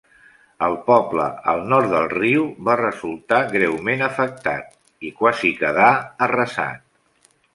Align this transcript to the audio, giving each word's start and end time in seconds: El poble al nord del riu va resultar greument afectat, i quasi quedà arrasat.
El 0.67 0.75
poble 0.85 1.25
al 1.51 1.59
nord 1.73 1.91
del 1.91 2.07
riu 2.13 2.45
va 2.69 2.77
resultar 2.79 3.41
greument 3.53 4.01
afectat, 4.07 4.73
i 5.09 5.13
quasi 5.23 5.55
quedà 5.63 5.91
arrasat. 6.29 6.83